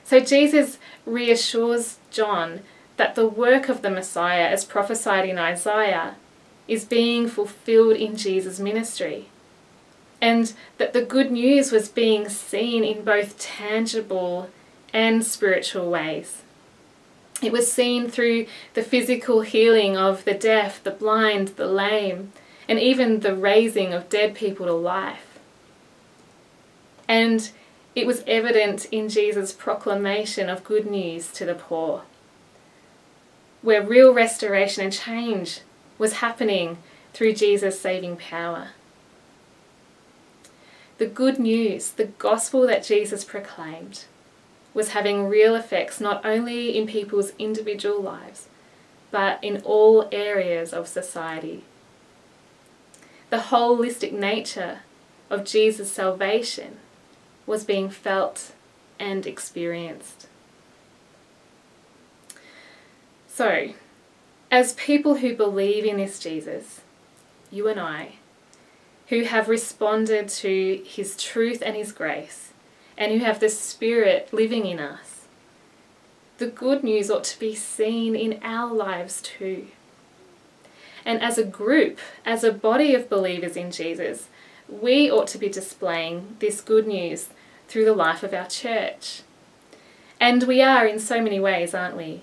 So 0.04 0.20
Jesus 0.20 0.78
reassures 1.06 1.98
John 2.10 2.60
that 2.96 3.14
the 3.14 3.26
work 3.26 3.68
of 3.68 3.82
the 3.82 3.90
Messiah, 3.90 4.46
as 4.46 4.64
prophesied 4.64 5.28
in 5.28 5.38
Isaiah, 5.38 6.16
is 6.68 6.84
being 6.84 7.28
fulfilled 7.28 7.96
in 7.96 8.16
Jesus' 8.16 8.60
ministry. 8.60 9.28
And 10.20 10.52
that 10.78 10.92
the 10.92 11.04
good 11.04 11.32
news 11.32 11.72
was 11.72 11.88
being 11.88 12.28
seen 12.28 12.84
in 12.84 13.04
both 13.04 13.38
tangible 13.38 14.50
and 14.92 15.24
spiritual 15.24 15.90
ways. 15.90 16.42
It 17.42 17.50
was 17.50 17.70
seen 17.70 18.08
through 18.08 18.46
the 18.74 18.84
physical 18.84 19.40
healing 19.40 19.96
of 19.96 20.24
the 20.24 20.34
deaf, 20.34 20.82
the 20.82 20.92
blind, 20.92 21.48
the 21.48 21.66
lame, 21.66 22.32
and 22.68 22.78
even 22.78 23.20
the 23.20 23.34
raising 23.34 23.92
of 23.92 24.08
dead 24.08 24.34
people 24.34 24.66
to 24.66 24.72
life. 24.72 25.40
And 27.08 27.50
it 27.96 28.06
was 28.06 28.22
evident 28.26 28.86
in 28.86 29.08
Jesus' 29.08 29.52
proclamation 29.52 30.48
of 30.48 30.62
good 30.64 30.88
news 30.88 31.32
to 31.32 31.44
the 31.44 31.54
poor, 31.54 32.02
where 33.60 33.82
real 33.82 34.14
restoration 34.14 34.84
and 34.84 34.92
change 34.92 35.60
was 35.98 36.14
happening 36.14 36.78
through 37.12 37.34
Jesus' 37.34 37.80
saving 37.80 38.16
power. 38.16 38.68
The 40.98 41.06
good 41.06 41.40
news, 41.40 41.90
the 41.90 42.06
gospel 42.06 42.66
that 42.68 42.84
Jesus 42.84 43.24
proclaimed, 43.24 44.04
was 44.74 44.90
having 44.90 45.28
real 45.28 45.54
effects 45.54 46.00
not 46.00 46.24
only 46.24 46.76
in 46.76 46.86
people's 46.86 47.32
individual 47.38 48.00
lives, 48.00 48.48
but 49.10 49.42
in 49.42 49.60
all 49.62 50.08
areas 50.10 50.72
of 50.72 50.88
society. 50.88 51.62
The 53.30 53.38
holistic 53.38 54.12
nature 54.12 54.80
of 55.30 55.44
Jesus' 55.44 55.92
salvation 55.92 56.78
was 57.46 57.64
being 57.64 57.90
felt 57.90 58.52
and 58.98 59.26
experienced. 59.26 60.26
So, 63.28 63.72
as 64.50 64.74
people 64.74 65.16
who 65.16 65.34
believe 65.34 65.84
in 65.84 65.96
this 65.96 66.18
Jesus, 66.18 66.82
you 67.50 67.68
and 67.68 67.80
I, 67.80 68.16
who 69.08 69.22
have 69.22 69.48
responded 69.48 70.28
to 70.28 70.82
his 70.86 71.16
truth 71.16 71.62
and 71.64 71.74
his 71.74 71.92
grace, 71.92 72.51
and 73.02 73.10
who 73.10 73.18
have 73.18 73.40
the 73.40 73.48
Spirit 73.48 74.28
living 74.32 74.64
in 74.64 74.78
us. 74.78 75.22
The 76.38 76.46
good 76.46 76.84
news 76.84 77.10
ought 77.10 77.24
to 77.24 77.38
be 77.40 77.52
seen 77.52 78.14
in 78.14 78.38
our 78.44 78.72
lives 78.72 79.20
too. 79.20 79.66
And 81.04 81.20
as 81.20 81.36
a 81.36 81.44
group, 81.44 81.98
as 82.24 82.44
a 82.44 82.52
body 82.52 82.94
of 82.94 83.10
believers 83.10 83.56
in 83.56 83.72
Jesus, 83.72 84.28
we 84.68 85.10
ought 85.10 85.26
to 85.28 85.38
be 85.38 85.48
displaying 85.48 86.36
this 86.38 86.60
good 86.60 86.86
news 86.86 87.30
through 87.66 87.86
the 87.86 87.92
life 87.92 88.22
of 88.22 88.32
our 88.32 88.46
church. 88.46 89.22
And 90.20 90.44
we 90.44 90.62
are 90.62 90.86
in 90.86 91.00
so 91.00 91.20
many 91.20 91.40
ways, 91.40 91.74
aren't 91.74 91.96
we? 91.96 92.22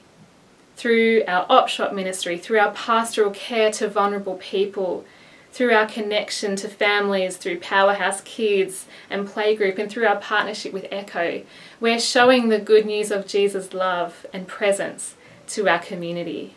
Through 0.77 1.23
our 1.27 1.45
op 1.49 1.67
shop 1.67 1.91
ministry, 1.91 2.37
through 2.37 2.59
our 2.59 2.71
pastoral 2.71 3.31
care 3.31 3.69
to 3.71 3.89
vulnerable 3.89 4.35
people, 4.35 5.03
through 5.51 5.73
our 5.73 5.87
connection 5.87 6.55
to 6.57 6.67
families, 6.67 7.37
through 7.37 7.59
Powerhouse 7.59 8.21
Kids 8.21 8.85
and 9.09 9.27
Playgroup, 9.27 9.77
and 9.77 9.89
through 9.89 10.05
our 10.05 10.17
partnership 10.17 10.73
with 10.73 10.87
Echo, 10.91 11.43
we're 11.79 11.99
showing 11.99 12.49
the 12.49 12.59
good 12.59 12.85
news 12.85 13.11
of 13.11 13.27
Jesus' 13.27 13.73
love 13.73 14.25
and 14.31 14.47
presence 14.47 15.15
to 15.47 15.67
our 15.67 15.79
community. 15.79 16.55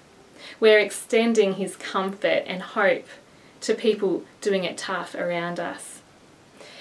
We're 0.61 0.79
extending 0.79 1.55
his 1.55 1.77
comfort 1.77 2.45
and 2.47 2.63
hope 2.63 3.07
to 3.63 3.75
people 3.75 4.25
doing 4.41 4.65
it 4.65 4.77
tough 4.77 5.15
around 5.15 5.59
us. 5.59 6.01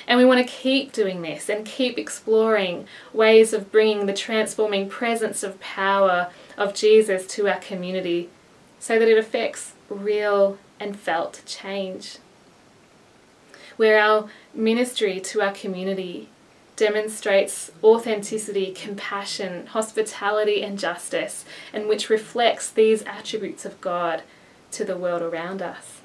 And 0.08 0.20
we 0.20 0.25
want 0.25 0.46
to 0.46 0.53
keep 0.53 0.91
doing 0.91 1.22
this 1.22 1.48
and 1.48 1.65
keep 1.65 1.98
exploring 1.98 2.88
ways 3.13 3.53
of 3.53 3.72
bringing 3.72 4.08
the 4.08 4.13
transforming 4.13 4.89
presence 4.89 5.44
of 5.44 5.60
power 5.60 6.32
of 6.58 6.74
Jesus 6.74 7.25
to 7.27 7.48
our 7.48 7.60
community 7.60 8.30
so 8.80 9.00
that 9.00 9.08
it 9.08 9.18
affects 9.18 9.74
real 9.89 10.58
and 10.81 11.00
felt 11.00 11.43
change. 11.45 12.17
Where 13.77 14.00
our 14.00 14.27
ministry 14.53 15.19
to 15.21 15.41
our 15.41 15.53
community 15.53 16.27
demonstrates 16.75 17.71
authenticity, 17.83 18.71
compassion, 18.73 19.67
hospitality, 19.67 20.63
and 20.63 20.79
justice, 20.79 21.45
and 21.71 21.88
which 21.88 22.09
reflects 22.09 22.71
these 22.71 23.03
attributes 23.03 23.63
of 23.63 23.79
God 23.79 24.23
to 24.71 24.83
the 24.83 24.97
world 24.97 25.21
around 25.21 25.61
us. 25.61 26.01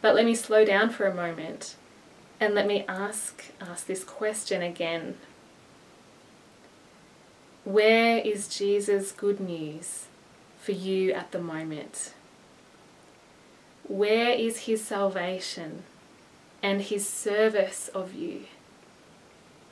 But 0.00 0.14
let 0.14 0.24
me 0.24 0.34
slow 0.34 0.64
down 0.64 0.88
for 0.88 1.06
a 1.06 1.14
moment 1.14 1.76
and 2.40 2.54
let 2.54 2.66
me 2.66 2.86
ask 2.88 3.44
us 3.60 3.82
this 3.82 4.02
question 4.02 4.62
again. 4.62 5.16
Where 7.64 8.18
is 8.18 8.48
Jesus' 8.48 9.12
good 9.12 9.40
news 9.40 10.06
for 10.58 10.72
you 10.72 11.12
at 11.12 11.32
the 11.32 11.40
moment? 11.40 12.13
Where 13.86 14.30
is 14.30 14.60
his 14.60 14.82
salvation 14.82 15.82
and 16.62 16.80
his 16.80 17.06
service 17.06 17.88
of 17.88 18.14
you 18.14 18.46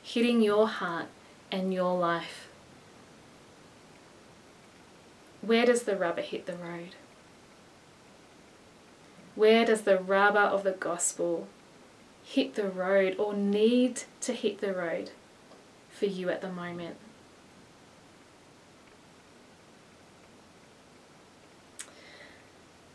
hitting 0.03 0.41
your 0.41 0.67
heart 0.67 1.07
and 1.51 1.73
your 1.73 1.97
life? 1.97 2.47
Where 5.41 5.65
does 5.65 5.83
the 5.83 5.95
rubber 5.95 6.21
hit 6.21 6.45
the 6.45 6.55
road? 6.55 6.95
Where 9.35 9.65
does 9.65 9.81
the 9.81 9.97
rubber 9.97 10.39
of 10.39 10.63
the 10.63 10.71
gospel 10.71 11.47
hit 12.23 12.53
the 12.53 12.69
road 12.69 13.15
or 13.17 13.33
need 13.33 14.03
to 14.21 14.33
hit 14.33 14.61
the 14.61 14.73
road 14.73 15.09
for 15.89 16.05
you 16.05 16.29
at 16.29 16.41
the 16.41 16.51
moment? 16.51 16.97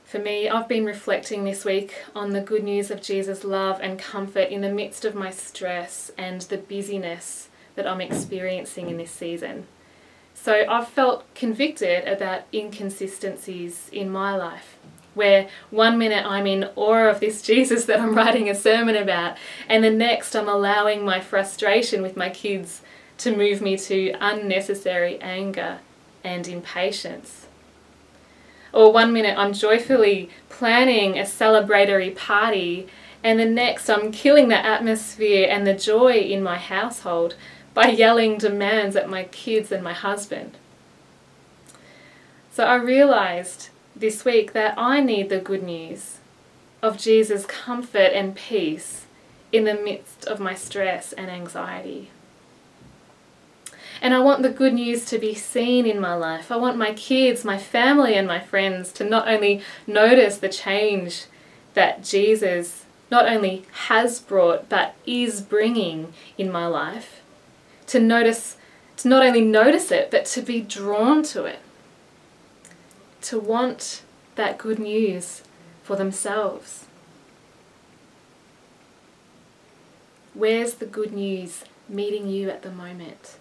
For 0.08 0.18
me, 0.18 0.48
I've 0.48 0.68
been 0.68 0.86
reflecting 0.86 1.44
this 1.44 1.66
week 1.66 1.94
on 2.14 2.32
the 2.32 2.40
good 2.40 2.64
news 2.64 2.90
of 2.90 3.02
Jesus' 3.02 3.44
love 3.44 3.78
and 3.82 3.98
comfort 3.98 4.48
in 4.48 4.62
the 4.62 4.72
midst 4.72 5.04
of 5.04 5.14
my 5.14 5.30
stress 5.30 6.10
and 6.16 6.40
the 6.40 6.56
busyness 6.56 7.50
that 7.74 7.86
I'm 7.86 8.00
experiencing 8.00 8.88
in 8.88 8.96
this 8.96 9.10
season. 9.10 9.66
So 10.32 10.64
I've 10.66 10.88
felt 10.88 11.26
convicted 11.34 12.08
about 12.08 12.44
inconsistencies 12.54 13.90
in 13.92 14.08
my 14.08 14.34
life, 14.34 14.78
where 15.12 15.50
one 15.68 15.98
minute 15.98 16.24
I'm 16.24 16.46
in 16.46 16.70
awe 16.74 17.10
of 17.10 17.20
this 17.20 17.42
Jesus 17.50 17.84
that 17.84 18.00
I'm 18.00 18.14
writing 18.14 18.48
a 18.48 18.54
sermon 18.54 18.96
about, 18.96 19.36
and 19.68 19.84
the 19.84 19.90
next 19.90 20.34
I'm 20.34 20.48
allowing 20.48 21.04
my 21.04 21.20
frustration 21.20 22.00
with 22.00 22.16
my 22.16 22.30
kids 22.30 22.80
to 23.18 23.36
move 23.36 23.60
me 23.60 23.76
to 23.76 24.14
unnecessary 24.20 25.20
anger 25.20 25.80
and 26.24 26.48
impatience. 26.48 27.47
Or 28.72 28.92
one 28.92 29.12
minute 29.12 29.38
I'm 29.38 29.52
joyfully 29.52 30.30
planning 30.48 31.18
a 31.18 31.22
celebratory 31.22 32.14
party, 32.14 32.86
and 33.24 33.40
the 33.40 33.46
next 33.46 33.88
I'm 33.88 34.12
killing 34.12 34.48
the 34.48 34.64
atmosphere 34.64 35.48
and 35.50 35.66
the 35.66 35.74
joy 35.74 36.14
in 36.18 36.42
my 36.42 36.58
household 36.58 37.34
by 37.74 37.88
yelling 37.88 38.38
demands 38.38 38.96
at 38.96 39.08
my 39.08 39.24
kids 39.24 39.72
and 39.72 39.82
my 39.82 39.92
husband. 39.92 40.56
So 42.52 42.64
I 42.64 42.74
realized 42.74 43.68
this 43.94 44.24
week 44.24 44.52
that 44.52 44.74
I 44.76 45.00
need 45.00 45.28
the 45.28 45.38
good 45.38 45.62
news 45.62 46.18
of 46.82 46.98
Jesus' 46.98 47.46
comfort 47.46 48.12
and 48.12 48.34
peace 48.34 49.06
in 49.52 49.64
the 49.64 49.74
midst 49.74 50.24
of 50.26 50.40
my 50.40 50.54
stress 50.54 51.12
and 51.12 51.30
anxiety. 51.30 52.10
And 54.00 54.14
I 54.14 54.20
want 54.20 54.42
the 54.42 54.50
good 54.50 54.74
news 54.74 55.04
to 55.06 55.18
be 55.18 55.34
seen 55.34 55.86
in 55.86 56.00
my 56.00 56.14
life. 56.14 56.52
I 56.52 56.56
want 56.56 56.76
my 56.76 56.92
kids, 56.92 57.44
my 57.44 57.58
family, 57.58 58.14
and 58.14 58.26
my 58.26 58.40
friends 58.40 58.92
to 58.92 59.04
not 59.04 59.28
only 59.28 59.62
notice 59.86 60.38
the 60.38 60.48
change 60.48 61.24
that 61.74 62.04
Jesus 62.04 62.84
not 63.10 63.26
only 63.26 63.64
has 63.72 64.20
brought 64.20 64.68
but 64.68 64.94
is 65.06 65.40
bringing 65.40 66.12
in 66.36 66.52
my 66.52 66.66
life, 66.66 67.22
to 67.86 67.98
notice, 67.98 68.56
to 68.98 69.08
not 69.08 69.24
only 69.24 69.40
notice 69.40 69.90
it, 69.90 70.10
but 70.10 70.26
to 70.26 70.42
be 70.42 70.60
drawn 70.60 71.22
to 71.22 71.44
it, 71.44 71.60
to 73.22 73.38
want 73.38 74.02
that 74.34 74.58
good 74.58 74.78
news 74.78 75.42
for 75.82 75.96
themselves. 75.96 76.84
Where's 80.34 80.74
the 80.74 80.86
good 80.86 81.12
news 81.12 81.64
meeting 81.88 82.28
you 82.28 82.50
at 82.50 82.62
the 82.62 82.70
moment? 82.70 83.38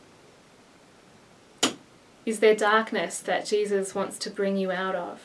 Is 2.28 2.42
there 2.42 2.54
darkness 2.54 3.20
that 3.20 3.46
Jesus 3.46 3.96
wants 3.96 4.18
to 4.20 4.30
bring 4.30 4.58
you 4.58 4.70
out 4.70 4.96
of? 4.96 5.22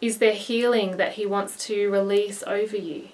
Is 0.00 0.18
there 0.18 0.32
healing 0.32 0.96
that 0.96 1.12
he 1.12 1.24
wants 1.24 1.56
to 1.66 1.88
release 1.88 2.42
over 2.48 2.76
you? 2.76 3.10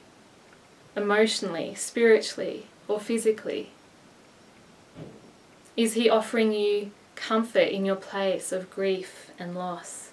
Emotionally, 0.96 1.74
spiritually, 1.74 2.68
or 2.88 2.98
physically? 2.98 3.68
Is 5.76 5.92
he 5.92 6.08
offering 6.08 6.52
you 6.52 6.92
comfort 7.16 7.68
in 7.68 7.84
your 7.84 7.96
place 7.96 8.50
of 8.50 8.70
grief 8.70 9.30
and 9.38 9.54
loss? 9.54 10.12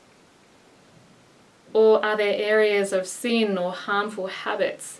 Or 1.72 2.04
are 2.04 2.18
there 2.18 2.36
areas 2.36 2.92
of 2.92 3.08
sin 3.08 3.58
or 3.58 3.72
harmful 3.72 4.28
habits 4.28 5.00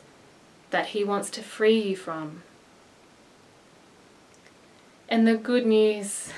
that 0.70 0.88
he 0.88 1.04
wants 1.04 1.30
to 1.32 1.44
free 1.44 1.82
you 1.82 1.98
from? 1.98 2.44
And 5.10 5.28
the 5.28 5.36
good 5.36 5.66
news 5.66 6.32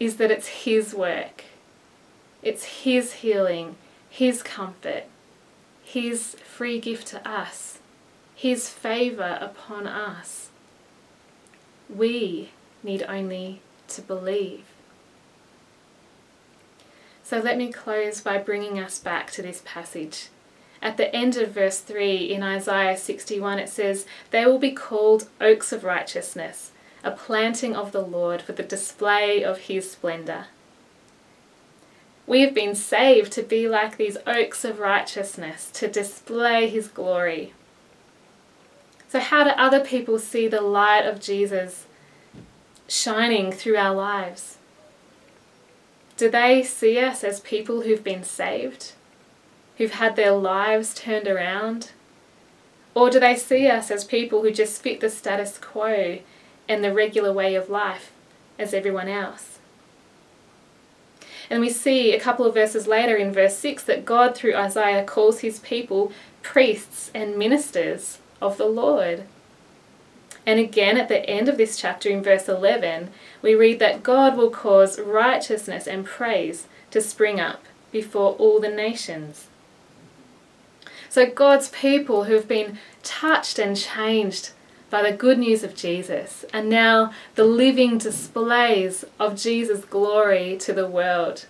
is 0.00 0.16
that 0.16 0.30
it's 0.30 0.48
His 0.48 0.94
work. 0.94 1.44
It's 2.42 2.82
His 2.82 3.12
healing, 3.14 3.76
His 4.08 4.42
comfort, 4.42 5.04
His 5.84 6.34
free 6.36 6.80
gift 6.80 7.06
to 7.08 7.28
us, 7.28 7.78
His 8.34 8.70
favour 8.70 9.38
upon 9.40 9.86
us. 9.86 10.48
We 11.88 12.50
need 12.82 13.04
only 13.06 13.60
to 13.88 14.00
believe. 14.00 14.64
So 17.22 17.38
let 17.38 17.58
me 17.58 17.70
close 17.70 18.20
by 18.20 18.38
bringing 18.38 18.80
us 18.80 18.98
back 18.98 19.30
to 19.32 19.42
this 19.42 19.62
passage. 19.64 20.28
At 20.82 20.96
the 20.96 21.14
end 21.14 21.36
of 21.36 21.50
verse 21.50 21.78
3 21.78 22.16
in 22.16 22.42
Isaiah 22.42 22.96
61, 22.96 23.58
it 23.58 23.68
says, 23.68 24.06
They 24.30 24.46
will 24.46 24.58
be 24.58 24.72
called 24.72 25.28
oaks 25.40 25.72
of 25.72 25.84
righteousness 25.84 26.72
a 27.02 27.10
planting 27.10 27.74
of 27.74 27.92
the 27.92 28.02
Lord 28.02 28.42
for 28.42 28.52
the 28.52 28.62
display 28.62 29.42
of 29.42 29.58
his 29.58 29.90
splendour. 29.90 30.46
We 32.26 32.42
have 32.42 32.54
been 32.54 32.74
saved 32.74 33.32
to 33.32 33.42
be 33.42 33.68
like 33.68 33.96
these 33.96 34.16
oaks 34.26 34.64
of 34.64 34.78
righteousness, 34.78 35.70
to 35.74 35.88
display 35.88 36.68
his 36.68 36.88
glory. 36.88 37.52
So, 39.08 39.18
how 39.18 39.42
do 39.42 39.50
other 39.50 39.80
people 39.80 40.18
see 40.18 40.46
the 40.46 40.60
light 40.60 41.06
of 41.06 41.20
Jesus 41.20 41.86
shining 42.86 43.50
through 43.50 43.76
our 43.76 43.94
lives? 43.94 44.58
Do 46.16 46.30
they 46.30 46.62
see 46.62 46.98
us 46.98 47.24
as 47.24 47.40
people 47.40 47.80
who've 47.80 48.04
been 48.04 48.22
saved, 48.22 48.92
who've 49.78 49.94
had 49.94 50.14
their 50.14 50.32
lives 50.32 50.94
turned 50.94 51.26
around? 51.26 51.90
Or 52.94 53.08
do 53.08 53.18
they 53.18 53.36
see 53.36 53.68
us 53.68 53.90
as 53.90 54.04
people 54.04 54.42
who 54.42 54.50
just 54.50 54.82
fit 54.82 55.00
the 55.00 55.08
status 55.08 55.58
quo 55.58 56.18
and 56.70 56.84
the 56.84 56.94
regular 56.94 57.32
way 57.32 57.56
of 57.56 57.68
life 57.68 58.12
as 58.56 58.72
everyone 58.72 59.08
else. 59.08 59.58
And 61.50 61.60
we 61.60 61.68
see 61.68 62.14
a 62.14 62.20
couple 62.20 62.46
of 62.46 62.54
verses 62.54 62.86
later 62.86 63.16
in 63.16 63.32
verse 63.32 63.56
6 63.56 63.82
that 63.84 64.04
God, 64.04 64.36
through 64.36 64.54
Isaiah, 64.54 65.04
calls 65.04 65.40
his 65.40 65.58
people 65.58 66.12
priests 66.42 67.10
and 67.12 67.36
ministers 67.36 68.18
of 68.40 68.56
the 68.56 68.66
Lord. 68.66 69.24
And 70.46 70.60
again, 70.60 70.96
at 70.96 71.08
the 71.08 71.28
end 71.28 71.48
of 71.48 71.56
this 71.56 71.76
chapter, 71.76 72.08
in 72.08 72.22
verse 72.22 72.48
11, 72.48 73.10
we 73.42 73.56
read 73.56 73.80
that 73.80 74.04
God 74.04 74.36
will 74.36 74.50
cause 74.50 75.00
righteousness 75.00 75.88
and 75.88 76.06
praise 76.06 76.68
to 76.92 77.00
spring 77.00 77.40
up 77.40 77.64
before 77.90 78.34
all 78.34 78.60
the 78.60 78.68
nations. 78.68 79.48
So, 81.08 81.26
God's 81.26 81.68
people 81.70 82.24
who 82.24 82.34
have 82.34 82.46
been 82.46 82.78
touched 83.02 83.58
and 83.58 83.76
changed 83.76 84.52
by 84.90 85.08
the 85.08 85.16
good 85.16 85.38
news 85.38 85.62
of 85.62 85.76
Jesus, 85.76 86.44
and 86.52 86.68
now 86.68 87.12
the 87.36 87.44
living 87.44 87.96
displays 87.96 89.04
of 89.18 89.36
Jesus' 89.36 89.84
glory 89.84 90.56
to 90.58 90.72
the 90.72 90.86
world. 90.86 91.46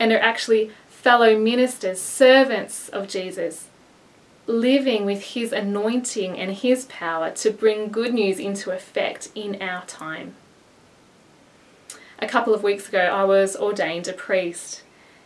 And 0.00 0.10
are 0.10 0.18
actually 0.18 0.72
fellow 0.88 1.38
ministers, 1.38 2.00
servants 2.00 2.88
of 2.88 3.06
Jesus, 3.06 3.68
living 4.46 5.04
with 5.04 5.22
his 5.22 5.52
anointing 5.52 6.38
and 6.38 6.52
his 6.52 6.86
power 6.86 7.30
to 7.30 7.50
bring 7.50 7.90
good 7.90 8.12
news 8.12 8.38
into 8.38 8.70
effect 8.70 9.28
in 9.34 9.60
our 9.60 9.84
time. 9.84 10.34
A 12.18 12.26
couple 12.26 12.54
of 12.54 12.62
weeks 12.62 12.88
ago, 12.88 13.00
I 13.00 13.24
was 13.24 13.56
ordained 13.56 14.08
a 14.08 14.12
priest, 14.12 14.82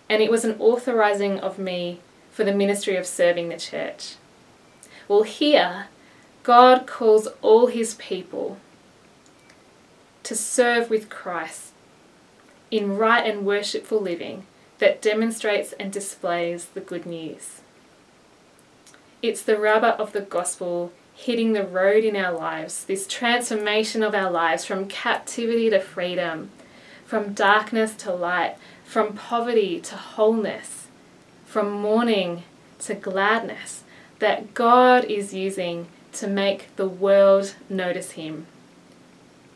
and 0.09 0.23
it 0.23 0.31
was 0.31 0.45
an 0.45 0.57
authorizing 0.59 1.39
of 1.39 1.59
me 1.59 2.01
for 2.31 2.45
the 2.45 2.55
ministry 2.55 2.97
of 2.97 3.07
serving 3.07 3.49
the 3.49 3.57
church. 3.57 4.17
Well, 5.07 5.23
here, 5.23 5.89
God 6.49 6.87
calls 6.87 7.29
all 7.43 7.67
his 7.67 7.93
people 7.97 8.57
to 10.23 10.35
serve 10.35 10.89
with 10.89 11.11
Christ 11.11 11.73
in 12.71 12.97
right 12.97 13.27
and 13.27 13.45
worshipful 13.45 14.01
living 14.01 14.47
that 14.79 15.03
demonstrates 15.03 15.75
and 15.75 15.93
displays 15.93 16.65
the 16.65 16.81
good 16.81 17.05
news. 17.05 17.61
It's 19.21 19.43
the 19.43 19.59
rubber 19.59 19.89
of 19.89 20.15
the 20.15 20.23
gospel 20.23 20.91
hitting 21.15 21.53
the 21.53 21.67
road 21.67 22.03
in 22.03 22.17
our 22.17 22.33
lives, 22.33 22.83
this 22.85 23.07
transformation 23.07 24.03
of 24.03 24.15
our 24.15 24.31
lives 24.31 24.65
from 24.65 24.89
captivity 24.89 25.69
to 25.69 25.81
freedom, 25.81 26.51
from 27.05 27.35
darkness 27.35 27.95
to 27.97 28.15
light, 28.15 28.57
from 28.87 29.13
poverty 29.13 29.81
to 29.83 29.97
wholeness, 29.97 30.87
from 31.45 31.71
mourning 31.71 32.45
to 32.79 32.95
gladness, 32.95 33.83
that 34.19 34.55
God 34.55 35.05
is 35.05 35.35
using 35.35 35.89
to 36.19 36.27
make 36.27 36.75
the 36.75 36.89
world 36.89 37.55
notice 37.69 38.13
Him, 38.13 38.49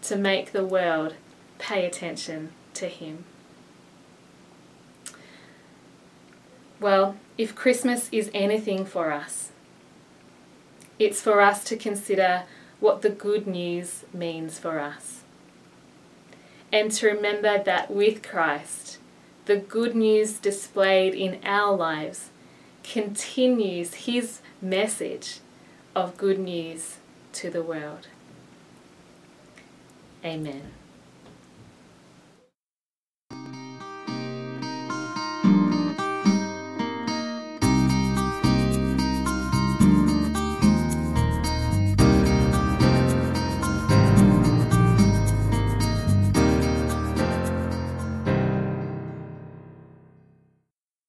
to 0.03 0.15
make 0.15 0.53
the 0.53 0.65
world 0.65 1.15
pay 1.59 1.85
attention 1.85 2.53
to 2.75 2.87
Him. 2.87 3.25
Well, 6.79 7.17
if 7.37 7.57
Christmas 7.57 8.09
is 8.13 8.31
anything 8.33 8.85
for 8.85 9.11
us, 9.11 9.51
it's 11.01 11.21
for 11.21 11.41
us 11.41 11.65
to 11.65 11.77
consider 11.77 12.45
what 12.79 13.03
the 13.03 13.11
good 13.11 13.49
news 13.49 14.05
means 14.15 14.61
for 14.61 14.79
us. 14.79 15.23
And 16.73 16.93
to 16.93 17.09
remember 17.09 17.61
that 17.61 17.91
with 17.91 18.23
Christ, 18.23 18.99
the 19.47 19.57
good 19.57 19.97
news 19.97 20.35
displayed 20.35 21.15
in 21.15 21.41
our 21.45 21.77
lives 21.77 22.31
continues 22.85 23.95
his 24.07 24.41
message 24.61 25.41
of 25.95 26.17
good 26.17 26.39
news 26.39 26.97
to 27.33 27.51
the 27.51 27.63
world. 27.63 28.09
Amen. 30.25 30.82